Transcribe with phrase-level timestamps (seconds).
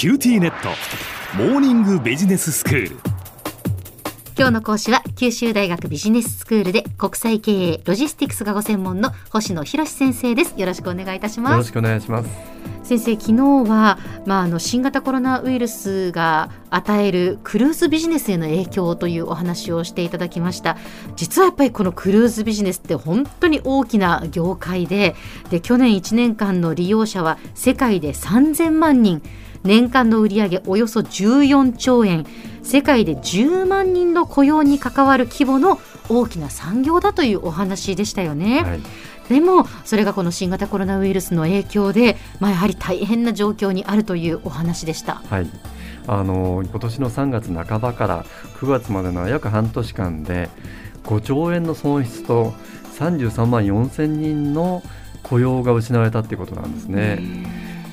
[0.00, 0.70] QTnet。
[1.36, 2.96] モーニングビジネススクール。
[4.34, 10.54] 今日の講師は九州大学ビジネススクールで国際経営ロジスティクスがご専門の星野裕志先生です。
[10.58, 11.52] よろしくお願いいたします。
[11.52, 12.30] よろしくお願いします。
[12.82, 20.78] 先生昨日は、まあ、あの新型コロナウイルスが与えるクルーズビジネスへの影響というお話をしていただきました。
[21.14, 25.14] 実はやっぱりこのクルーズビジネスって本当に大きな業界で
[25.50, 29.20] で去年1年間の利用者は世界で3000万人
[29.64, 32.26] 年間の売上およそ14兆円
[32.62, 38.62] 世界で10万人の雇用に関わる規模の大きな産業だというお話でしたよね。
[38.62, 38.80] はい
[39.30, 45.22] でもそれがこの新型コロナウイルスの影響で、まあ、やはり大変な状況にあるというお話でした。
[45.30, 45.46] はい
[46.08, 48.24] あの今年の3月半ばから
[48.58, 50.50] 9月までの約半年間で
[51.04, 52.52] 5兆円の損失と
[52.98, 54.82] 33万4千人の
[55.22, 57.20] 雇用が失われたということなんですね。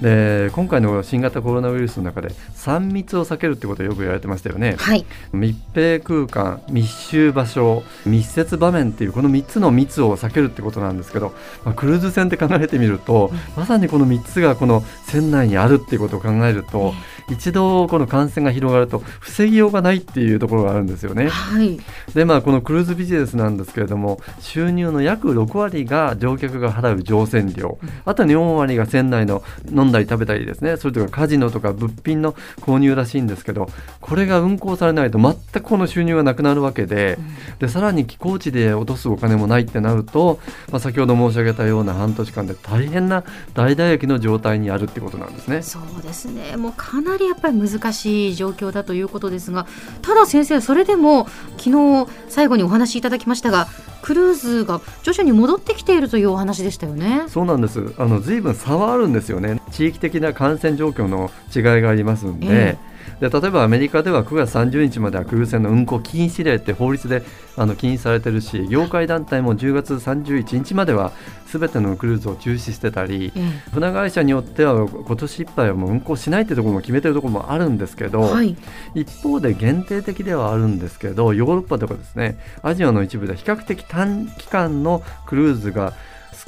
[0.00, 16.92] で今回の新型コロナウイルスの中で3密を避けるってことはよく言われてましたよね、はい、密閉空間密集場所密接場面っていうこの3つの密を避けるってことなんですけど、まあ、クルーズ船って考えてみると、うん、まさにこの3つがこの船内にあるっていうことを考えると、
[17.30, 21.28] 一度この感染が広がると防ぎようがないっていうところがあるんですよね。
[21.28, 21.78] はい、
[22.14, 29.42] でまあこのクルーズビジネスなんですけれども収入の約6割が乗客が払う乗船料、あと4割が船内の
[29.84, 30.76] 飲んだり食べたりですね。
[30.76, 33.68] それとかカジノとか物品の購入らしいんですけど
[34.00, 37.18] これが運行されないと全くこの収入がなくなるわけで,、
[37.58, 40.40] でさらに寄港地で落とすお金もないってなると、
[40.70, 43.24] まあ、先ほど申し上げたような半年間で大変な
[43.54, 45.62] 大打撃の状態にあるってことなんですね。
[45.62, 46.56] そうですね。
[46.56, 49.66] もうかなりやっぱり難しい状況だということですが
[50.02, 53.68] ただ先生それでも昨日最後にお話しいただきましたが
[54.04, 57.22] クルーズが徐々に戻ってきているというお話でしたよね。
[57.26, 57.94] そうなんです。
[57.96, 59.62] あの随分差はあるんですよね。
[59.72, 62.46] 地域的な感染状況の違いがありますんで。
[62.50, 67.22] えーで例えばアメリカでは9月30日まではクルーズ船の運航禁止令って法律で
[67.56, 71.12] あの禁止されてるし業界団体も10月31日までは
[71.46, 78.56] すべてのクルーズを中止してたり、うん、船会社によっては今年いっぱいはもう運航しないってところも決めてるところもあるんですけど、はい、
[78.94, 85.94] 一方で限定的ではあるんですけどヨーロッパとかですねアジアの一部では比較的短期間のクルーズが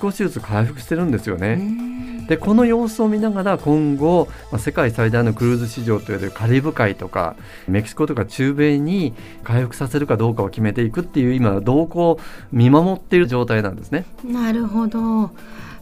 [0.00, 1.96] 少しずつ回復してるんですよね。
[2.28, 7.36] でこの様子を見ながら今後、まあ、世界最大のクルーズ市場といわれるカリブ海とか
[7.68, 9.14] メキシコとか中米に
[9.44, 12.20] 回復させるかどうかを決めていくっていう今動向を
[12.50, 14.06] 見守っている状態なんですね。
[14.24, 15.30] なるほど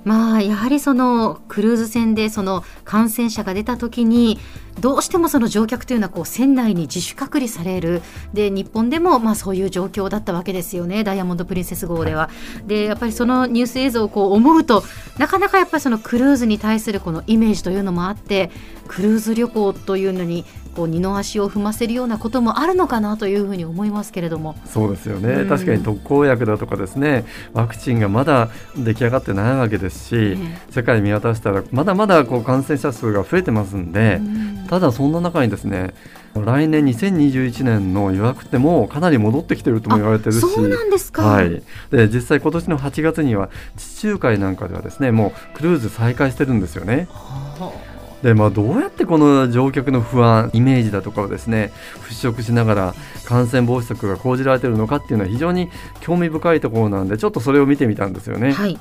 [0.04, 4.38] まあやはりそのクルーズ船でその感染者が出た時に
[4.80, 8.02] どうしてもその乗客というのはこう船内に自主隔離される。
[8.32, 11.04] で日本でもまあそういう状況だったわけですよね。
[11.04, 12.22] ダイヤモンド・プリンセス号では。
[12.22, 12.30] は
[12.64, 14.84] い、でやっぱりそのニュース映像をこう思うと
[15.18, 18.50] なかなかやっぱりそのクルーズに対するこのイメージというのもあって
[18.88, 20.44] クルーズ旅行というのに
[20.74, 24.56] こう二の足を踏ませるようなこともあるのかなというふうに思いますけれども。
[24.66, 30.36] そうですよね、うん、確かに特効薬だとかですねワクチンがまだ出来上がってないわけですし、え
[30.70, 35.94] 世界見渡したらまだまだこう感染者数が増えてますんで、うん、ただそんな中にですね
[36.34, 47.06] 来年2021年の予約ってもうかなり戻ってきてるとも言われてるしそうなんですか、はい、で実際今年の8月には地中海なんかではですねもうクルーズ再開してるんですよね。
[47.10, 47.93] はあ
[48.24, 51.72] でまあ、どうやってこの乗客の不安、イメージだとかをですね
[52.08, 52.94] 払拭しながら
[53.26, 55.68] 感染防止策が講じられているのかっていうのは非常に
[56.00, 58.52] 興味深いところなんでちょっとそれを見てみたんですよね。
[58.52, 58.78] はい、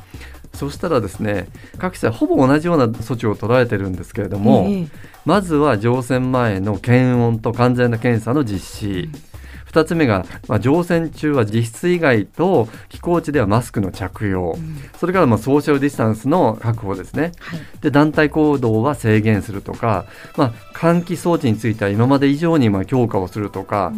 [0.53, 4.89] そしたらですね各社ほぼ同じような措置を取られてるんですけれども、えー、
[5.25, 9.09] まずは乗船前の検温と完全な検査の実施。
[9.73, 20.05] 2つ目が、まあ、乗船中は実質以外と寄港地ではマスクの着用、うん、それからまあソーシャルディスタンスの確保ですね、はい、で団体行動は制限するとか、
[20.37, 23.91] まあ、換気装置については今まで以上にまあ強化をするとか、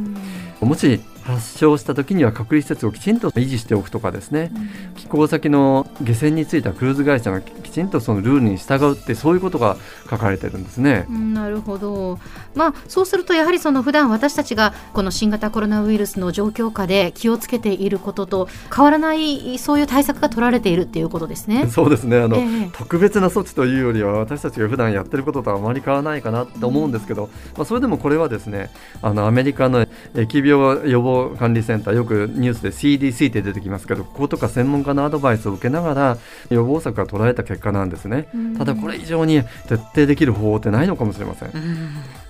[0.61, 9.75] うん、もし発症した時には隔離施設をきちんと維持しておくとかですね、うん、寄港先の下船についたクルーズ会社がきちんとそのルールに従うってそういうことが
[10.07, 11.07] 書かれてるんですね。
[11.09, 12.19] なるほど、
[12.53, 21.67] まあ、そうするとやはりその普段私たちがこの新型コロナウイルスの状況下で気をつけていることと変わらないそういう対策が取られているっていうことですね。
[21.73, 22.19] そうですね。
[22.19, 28.69] あの、えー、特別な措置というよりは私たちが普段やってることとあまり変わらないかなと思うんですけど、うん、まあ、それでもこれはですね
[29.01, 36.17] あのアメリカの疫病予防症管理センターよくニュースで CDC って出てきますけどこことか専門家のアドバイスを受けながら
[36.49, 38.27] 予防策が捉えた結果なんですね、
[38.57, 41.51] ただこれ以上に徹底できる方法ってないのかもしれません、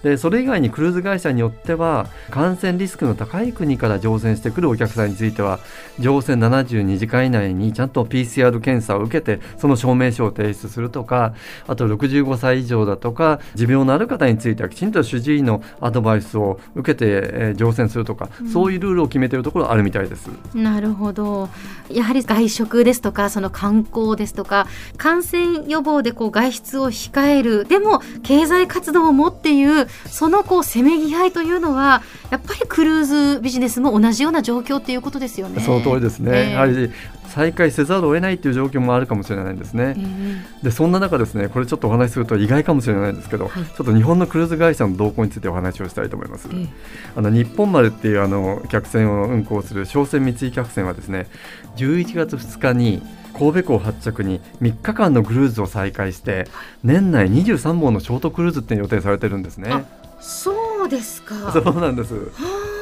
[0.05, 5.59] でそれ以外にクルーズ会社によっては感染リスクの高い国から乗船してくるお客さんについては
[5.97, 11.33] 乗船72時間以内にちゃんと PCR 検査を受けてその証明書を提出するとか
[11.67, 20.27] あと65歳以上だとか持病のある方についてはきちんと主治医のアドバイスを受けて、えー、乗船するとか、うん、そういうルールを決めているところあるみたいです。
[20.53, 21.49] なるほど。
[21.89, 24.67] やはり外食ですとかその観光ですとか
[24.97, 27.65] 感染予防でこう外出を控える。
[27.65, 33.03] でも経済活動もっていうそのこうせめぎ合いというのはやっぱりクルー
[33.35, 35.61] ズビジネスも同じような状況っていうことですよね。
[35.61, 36.91] その通りですね、えー、やはり
[37.27, 39.95] 再開せざるを得ないという状況もあるかもしれないんですね。
[39.97, 46.47] えー、でそんな中ですねこれちょっとお話しすると意外かもしれないんですけど、はい、ちょっと日本のクルーズ会社の動向についてお話をしたいと思います。
[46.51, 46.69] えー、
[47.15, 51.27] あの日本丸っていうあの客船を運航する商船三井客船はですね
[51.75, 53.01] 11月2日に
[53.37, 56.47] 神戸港発着に3日間のクルーズを再開して
[56.83, 59.85] 年内23本のショートクルーズって予定されてるんですね。
[60.19, 61.51] そうですか。
[61.51, 62.13] そうなんです。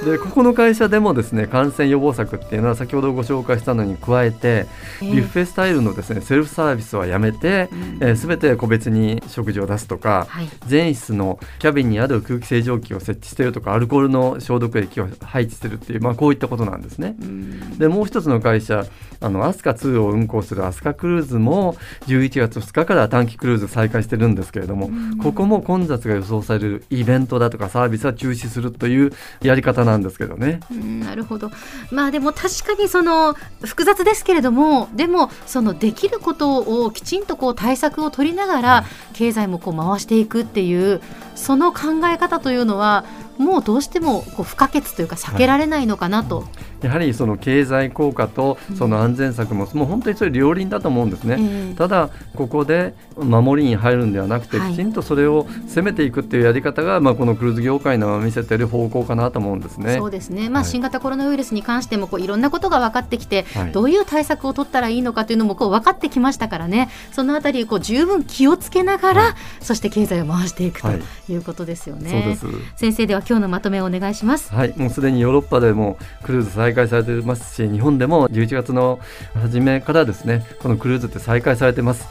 [0.05, 4.65] でここの会社でもですね感染予防策っていうのは先ほどご紹介したのに加えて、
[5.01, 17.15] ビュッフェスタイルのですねセルフサービスはやめて、うん、えー、全て個別に食事を出すとか、はい、全室のキャビンにある空気清浄機を設置しているとかアルコールの消毒液を配置しているっていう、まあ、こういったことなんですね。
[17.21, 18.85] うん、でもう一つの会社
[19.21, 21.75] あのアスカ2を運航するアスカクルーズも
[22.07, 30.59] 11月2日から短期クルーズ再開してるんですけれども、うん、ここも混雑が予想されるイベントだとかサービスは中止するというやり方なんですけどね。
[30.71, 31.51] なるほど
[31.91, 41.01] まあでも確かにその複雑ですけれどもでもそのできることをきちんとこう対策を取りながら経済もこう回していくっていう
[41.35, 43.05] その考え方というのは
[43.37, 46.39] もうどうしてもこう不可欠というか避けられないのかなと。
[46.39, 46.47] はい
[46.83, 59.97] やはりその経済効果とその安全策も、もう本当にそれ両輪だと思うんですね、えー、ただここで守りに入るんではなくて、きちんとそれを攻めていくっていうやり方が、まあ、このクルーズ業界の見せている方向かなと思うんですね。
[59.97, 66.89] そうですね、まあ、新型コロナウイルスに関してもこういろんなことが分かってきて、はい、どういう対策を取ったらいいのかというのもこう分かってきましたからね。
[67.11, 69.33] そのあたりこう十分気をつけながら、はい、
[69.63, 70.89] そして経済を回していくと
[71.29, 71.35] い。
[71.35, 72.37] うことですよね。
[72.75, 74.53] 先生では今日のまとめをお願いします。
[74.53, 78.99] はい、もうすでにヨーロッパでもクルーズ再開されていますし日本でも11月の
[79.35, 82.07] 初めからですねこのクルーズって再開されてます。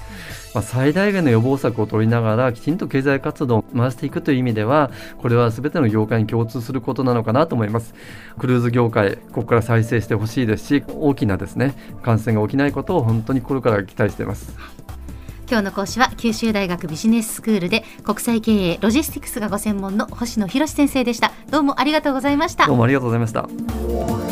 [0.55, 7.95] まあ、最大限の予防策を取りながらきちんと経済活動を回していくという意味ではこれは全ての業界に共通することなのかなと思います。
[8.39, 14.55] クルーズ業界ここから再生してほしいですし大きなですね感染が起きないことを本当に心から期待しています。
[15.53, 21.31] 今日の講師は九州大学ビジネススクールで国際経営ロジスティクスがご専門の星野博先生でした。
[21.51, 22.67] どうもありがとうございました。
[22.67, 24.32] どうもありがとうございました